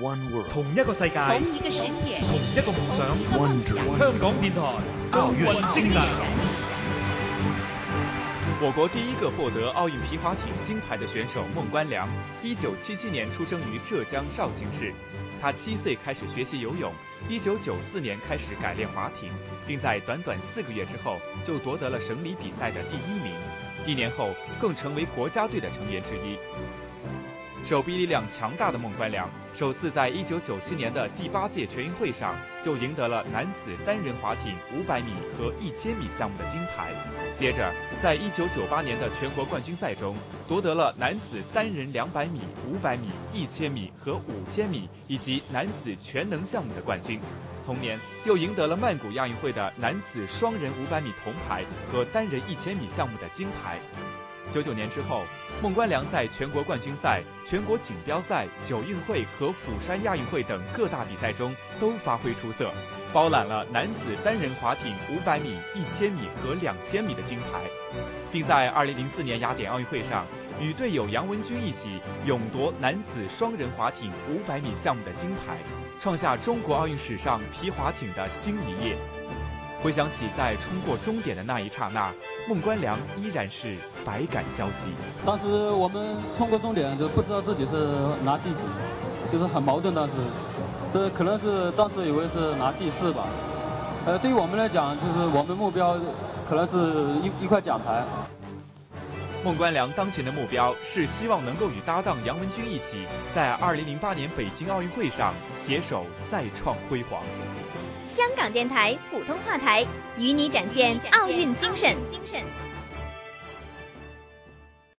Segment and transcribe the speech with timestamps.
[0.00, 3.00] One world，同一个世界，同一个世界，同一个梦想。
[3.38, 4.60] Wonder，香港电台
[5.12, 6.00] 奥运精神。
[8.64, 12.08] 我国第一个获得奥运皮划艇金牌的选手孟关良，
[12.42, 14.94] 一九七七年出生于浙江绍兴市。
[15.40, 16.92] 他七岁开始学习游泳，
[17.28, 19.30] 一九九四年开始改练划艇，
[19.66, 23.32] 并在短短四个月之后就夺得了省里比赛的第一名。
[23.84, 24.30] 一年后，
[24.60, 26.38] 更成为国家队的成员之一。
[27.64, 36.90] 手臂力量强大的孟关良，首次在1997年的第八届全运会上就赢得了男子单人划艇500米和1000米项目的金牌。
[37.38, 37.72] 接着，
[38.02, 40.16] 在1998年的全国冠军赛中，
[40.48, 42.40] 夺得了男子单人200米、
[42.82, 43.10] 500米、
[43.46, 44.20] 1000米和
[44.50, 47.20] 5000米以及男子全能项目的冠军。
[47.64, 53.78] 同年，又赢得了曼谷亚运会的男子双人500米铜牌和单人1000米项目的金牌。
[54.50, 55.22] 九九年之后，
[55.62, 62.70] 孟关良在全国冠军赛、全国锦标赛、九运会和釜山亚运会等各大比赛中都发挥出色，
[63.12, 64.94] 包揽了男子单人划艇
[65.24, 67.64] 500米、1000米和2000米的金牌，
[68.30, 70.26] 并在2004年雅典奥运会上
[70.60, 74.10] 与队友杨文军一起勇夺男子双人划艇
[74.46, 75.56] 500米项目的金牌，
[76.00, 78.96] 创下中国奥运史上皮划艇的新一页。
[79.82, 82.12] 回想起在冲过终点的那一刹那，
[82.48, 84.92] 孟关良依然是百感交集。
[85.26, 87.72] 当时我们冲过终点就不知道自己是
[88.24, 88.60] 拿第几，
[89.32, 89.92] 就是很矛盾。
[89.92, 90.12] 当时，
[90.94, 93.24] 这可能是当时以为是拿第四吧。
[94.06, 95.98] 呃，对于我们来讲，就是我们目标
[96.48, 98.04] 可能是一一块奖牌。
[99.44, 107.20] 孟关良当前的目标是希望能够与搭档杨文军一起，在2008年北京奥运会上携手再创辉煌。
[108.22, 109.84] 香港电台普通话台，
[110.16, 111.96] 与你展现奥运精神。